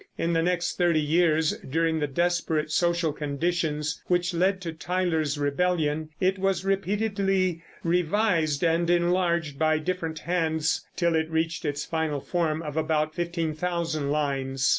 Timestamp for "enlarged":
8.89-9.59